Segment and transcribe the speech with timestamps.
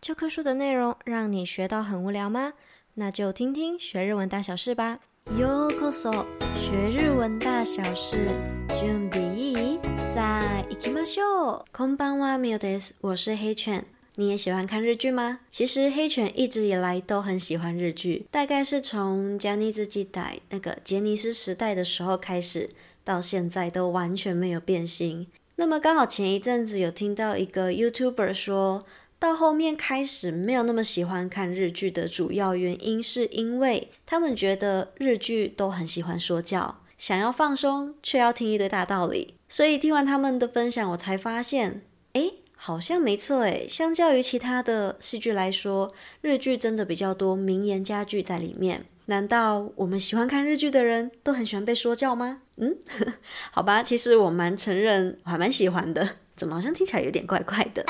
[0.00, 2.54] 教科书的内容让你学到很无聊吗？
[2.94, 5.00] 那就听听学日文大小事吧。
[5.36, 6.24] ようこそ，
[6.56, 8.16] 学日文大小事，
[8.80, 9.78] 准备いい？
[10.14, 11.64] さあ行きましょう。
[11.70, 12.94] こんばんは、ミオです。
[13.02, 13.84] 我是黑犬。
[14.14, 15.40] 你也喜欢看日剧吗？
[15.50, 22.70] 其实黑犬一直以来都很喜欢日剧，大概是从ジャニーズ时代那个杰尼斯时代的时候开始，
[23.04, 25.26] 到现在都完全没有变心。
[25.56, 28.86] 那么刚好前一阵子有听到一个 YouTuber 说。
[29.20, 39.34] 到后面开始没有那么喜欢看日剧的主要原因，是因为他们觉得日剧都很喜欢说教，想要放松却要听一堆大道理。
[39.46, 41.82] 所以听完他们的分享，我才发现，
[42.14, 43.66] 诶，好像没错诶。
[43.68, 45.92] 相较于其他的戏剧来说，
[46.22, 48.86] 日剧真的比较多名言佳句在里面。
[49.04, 52.40] 难道我们喜欢看日剧的人都很喜欢被说教吗？
[52.56, 52.74] 嗯，
[53.52, 56.16] 好吧，其实我蛮承认，我还蛮喜欢的。
[56.34, 57.84] 怎么好像听起来有点怪怪的？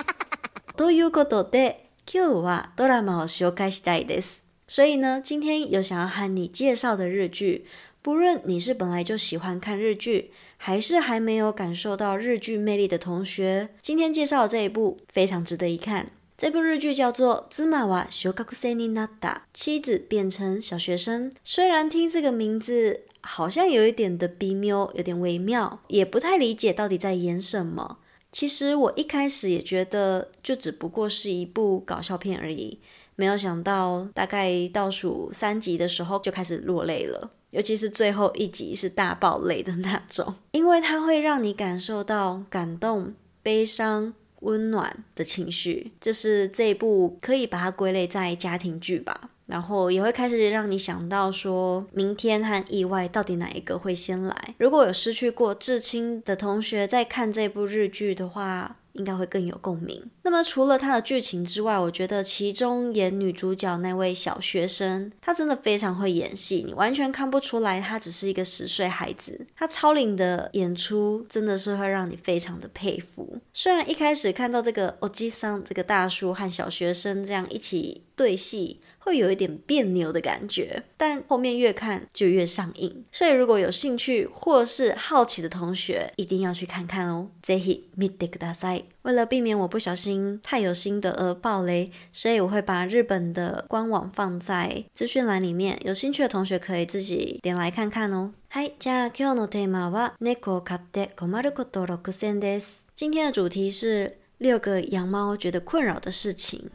[0.80, 4.44] ということで、今日はドラマを绍介したいです。
[4.68, 7.66] 所以呢，今天有想要和你介绍的日剧，
[8.02, 16.12] 不论你是本来就喜欢看日剧，还是还没有感受到日剧魅力的同学，今天介绍的这一部非常值得一看。
[16.38, 21.32] 这部日剧叫做《妻は小学生になった》，妻子变成小学生。
[21.44, 28.00] 虽然听这个名字好像有一点的微妙，有点微妙，也不太理解到底在演什么。
[28.33, 32.79] 其实我一开始也觉得，就只不过是一部搞笑片而已，
[33.17, 49.30] 没有想到大概倒数三集的时候就开始落泪了，尤其是最后一集是大爆泪的那种，因为它会让你感受到感动、悲伤、温暖的情绪，就是这一部可以把它归类在家庭剧吧。
[49.51, 54.55] 然后也会开始让你想到说，明天和意外到底哪一个会先来？
[54.59, 60.11] 如果有失去过至亲的同学在看这部日剧的话，应该会更有共鸣。
[60.23, 69.47] 那么除了它的剧情之外，我觉得其中演女主角那位小学生，她真的非常会演戏，你完全看不出来她只是一个十岁孩子。
[69.57, 73.40] 她超龄的演出真的是会让你非常的佩服。
[73.54, 78.82] 虽然一开始看到这个欧吉桑这个大叔和小学生这样一起对戏。
[79.06, 83.06] 会有一点别扭的感觉，但后面越看就越上瘾。
[83.12, 87.28] 所以如果有兴趣或是好奇的同学，一定要去看看哦。
[87.46, 88.86] ぜひ见てください。
[89.04, 98.32] 为了避免我不小心太有心得而爆雷，所以我会把日本的官网放在资讯栏里面，有兴趣的同学可以自己点来看看哦。
[98.50, 102.84] はい、じゃあ今日のテーマは猫を饲って困ること六选です。
[103.00, 106.70] 今天的主题是六个养猫觉得困扰的事情。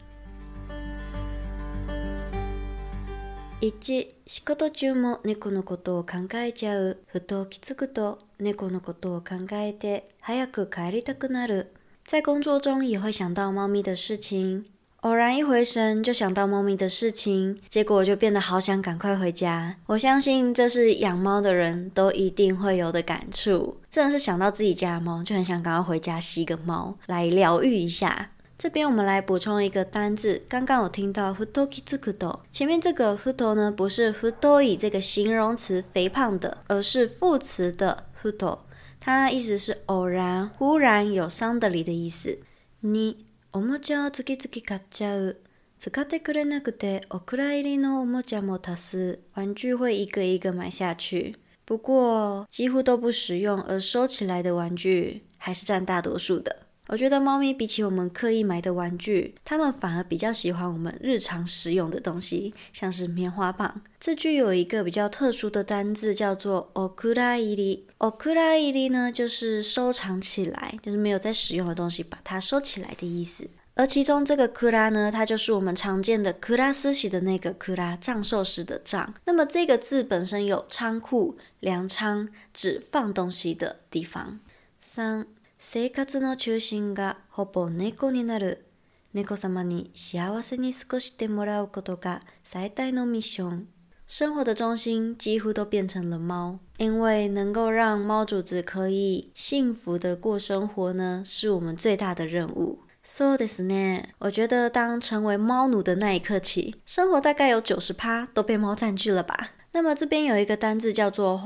[3.60, 6.98] 一、仕事中も猫のことを考えちゃう。
[7.06, 11.72] ふと気づくと猫のことを考えて早く帰りたくなる。
[12.06, 14.64] 在工作中也会想到猫咪的事情，
[15.04, 19.76] 偶然一回神就想到猫咪的事情，结果就变得好想赶快回家。
[19.86, 28.32] 我相信这是养猫的人都一定会有的感触，真的是想到自己家的猫就很想赶快回家吸个猫来疗愈一下。
[28.58, 38.58] 这边我们来补充一个单字，刚刚有听到ふと気づくと，前面这个ふと呢，不是ふとい这个形容词肥胖的，而是副词的ふと，
[39.00, 42.40] 它意思是偶然、忽然有 suddenly 的意思。
[42.82, 43.14] 二、
[43.55, 45.37] おもちゃを次々買っちゃう，
[45.79, 56.64] 使ってくれなくてお蔵入りのおもちゃも多す，玩具会一个一个买下去，不过几乎都不实用，而收起来的玩具还是占大多数的。
[56.88, 63.82] 我觉得猫咪比起我们刻意买的玩具，它们反而比较喜欢我们日常使用的东西，像是棉花棒。
[64.00, 67.82] 这句有一个比较特殊的单字，叫做お蔵入り。
[67.98, 73.48] お蔵入り呢，就是收藏起来，就是没有在使用的东西，把它收起来的意思。
[73.74, 79.14] 而其中这个库拉呢，它就是我们常见的库拉斯西的那个库拉，藏兽时的藏。
[79.26, 84.40] 那么这个字本身有仓库、粮仓，指放东西的地方。
[84.80, 85.28] 三。
[85.64, 88.66] 生活の中心がほぼ猫になる。
[89.12, 93.66] 猫様に幸せに过ごしてもらうことが最大のミッション。
[94.06, 102.80] 生活的中心几乎都变成了猫，因为能够让猫主子可以幸福的过生活呢，是我们最大的任务。
[103.04, 104.10] そうですね。
[104.18, 109.52] 我觉得当成为猫奴的那一刻起，生活大概有九十趴都被猫占据了吧。
[109.72, 111.36] 那么这边有一个单字叫做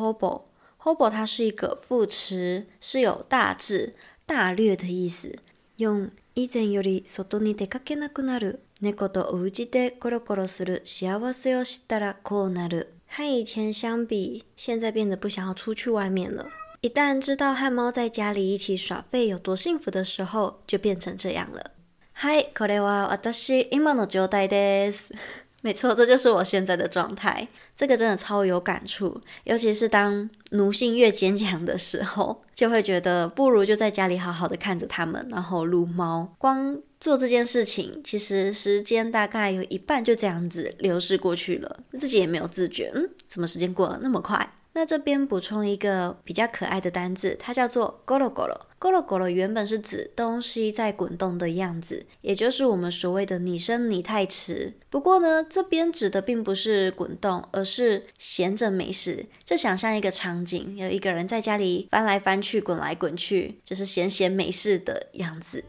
[0.82, 3.92] hobo，hobo 它是一个副词，是有大致。
[4.26, 5.36] 大略的意思。
[5.76, 8.60] 四、以前より外に出かけなくなる。
[8.80, 12.94] 猫とお家でコロコロする幸せを知ったらこうなる。
[13.06, 16.48] 和以前相比，现在变得不想要出去外面了。
[16.80, 21.72] 一旦知道和猫在家里一起耍废有多幸福的时候，就变成这样了。
[22.12, 25.12] 嗨，これは私今の状态です。
[25.61, 27.47] 没错，这就是我现在的状态。
[27.75, 36.33] 这个真的超有感触，尤其是当奴性越坚强的时候， 就会觉得不如就在家里好好的看着他们，然后撸猫。
[36.37, 44.53] 光做这件事情，其实时间大概有一半就这样子流逝过去了，自己也没有自觉，嗯，怎么时间过得那么快？
[44.78, 48.60] 那这边补充一个比较可爱的单字，它叫做“ゴロゴロ”。
[48.80, 54.74] ゴロゴロ原本是指东西在滚动的样子，也就是我们所谓的“拟声拟态词”。
[54.90, 59.26] 不过呢，这边指的并不是滚动，而是闲着没事。
[59.44, 65.64] 就想象一个场景，有一个人在家里翻来翻去、滚来滚去，就是闲闲没事的样子。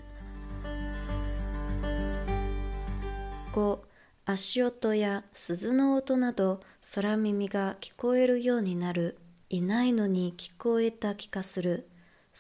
[4.33, 6.61] 足音や鈴の音など
[6.95, 9.17] 空耳が聞こえるようになる。
[9.49, 11.89] いないのに聞こえた気がする。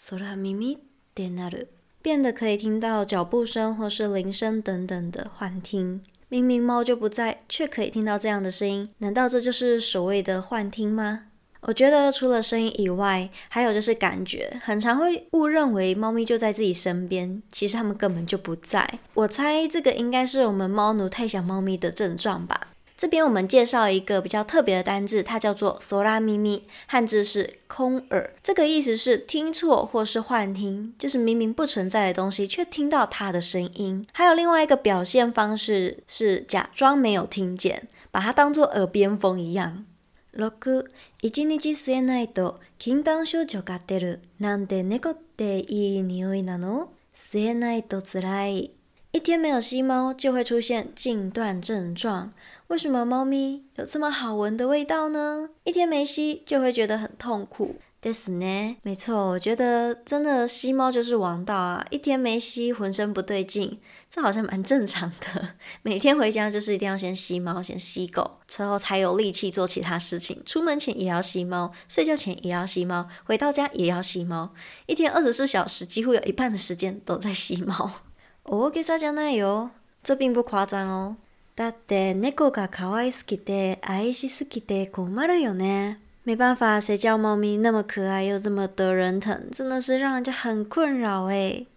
[0.08, 0.78] 空耳っ
[1.14, 1.68] てなる。
[2.00, 6.02] 变得可以听到脚步声或是铃声等等的幻听。
[6.28, 11.26] 明明猫就不在，却可以听到这样的声音，难道这就是所谓的幻听吗？
[11.62, 18.98] 我觉得除了声音以外，还有就是感觉，很常会误认为猫咪就在自己身边，其实它们根本就不在。
[19.14, 22.68] 我猜这个应该是我们猫奴太想猫咪的症状吧。
[22.96, 28.34] 这边我们介绍一个比较特别的单字，它叫做“索拉咪咪”，汉字是“空耳”。
[28.44, 34.06] 这个意思是听错或是幻听，就是明明不存在的东西，却听到它的声音。
[34.12, 39.86] 还有另外一个表现方式是假装没有听见，把它当作耳边风一样。
[40.36, 40.86] 6.、
[41.22, 44.20] 一日吸えないと禁断症状が出る。
[44.38, 46.88] なんで猫っていい匂いなの？
[47.14, 48.70] 吸えないと辛い。
[49.12, 52.32] 一天没有吸猫就会出现禁断症状。
[52.68, 55.50] 为什么猫咪有这么好闻的味道呢？
[55.64, 57.74] 一天没吸就会觉得很痛苦。
[58.01, 61.83] ですね，没错，我觉得真的吸猫就是王道啊！
[61.89, 63.79] 一天没吸，浑身不对劲，
[64.11, 65.55] 这好像蛮正常的。
[65.81, 70.39] 每天回家就是一定要先吸猫，先吸狗，之后才有力气做其他事情。
[70.45, 74.53] 出门前也要吸猫，睡觉前也要吸猫，回到家也要吸猫。
[74.85, 78.01] 一天二十四小时，几乎有一半的时间都在吸猫。
[78.43, 79.71] 大げさじゃないよ，
[80.03, 81.15] 这并不夸张哦。
[81.55, 85.99] だって猫が可爱すぎて爱しすぎて困るよね。
[86.23, 91.67] 没办法，谁叫猫咪那么可爱又这么得人疼，真的是让人家很困扰诶。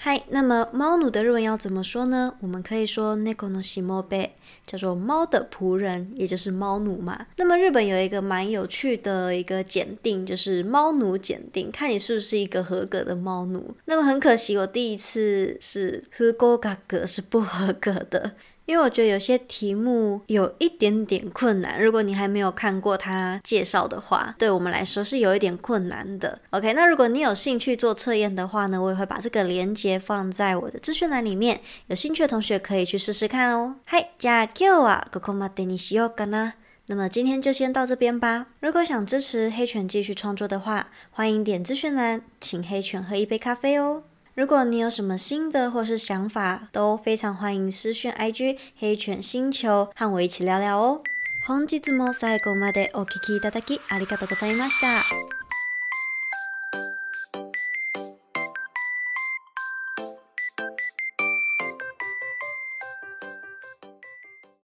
[0.00, 2.34] 嗨，那么猫奴的日文要怎么说呢？
[2.40, 4.30] 我们可以说猫のしもべ，
[4.64, 7.26] 叫做猫的仆人，也就是猫奴嘛。
[7.36, 13.74] 那么日本有一个蛮有趣的一个检定，就是猫奴检定，看你是不是一个合格的猫奴。
[13.86, 16.04] 那么很可惜，我第一次是
[16.38, 18.34] 不合格，是不合格的。
[18.66, 26.38] 因为我觉得有些题目有一点点困难，如果你还没有看过他介绍的话，对我们来说是有一点困难的。
[26.50, 33.76] OK，那如果你有兴趣做测验的话呢，我也会把这个链接放在我的资讯栏里面，有兴趣的同学可以去试试看哦。
[33.86, 36.52] 嗨，じゃあ今日はここまでにしようかな。
[36.88, 38.46] 那么今天就先到这边吧。
[38.60, 44.02] 如果想支持黑犬继续创作的话，欢迎点资讯栏，请黑犬喝一杯咖啡哦。
[44.34, 51.00] 如果你有什么新的或是想法，都非常欢迎私讯 IG 黑犬星球和我一起聊聊哦。
[51.44, 55.41] 本日も最后までお闻きいただきありがとうございました。